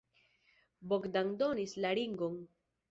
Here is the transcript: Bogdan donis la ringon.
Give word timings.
Bogdan 0.95 1.31
donis 1.43 1.79
la 1.87 1.95
ringon. 2.03 2.45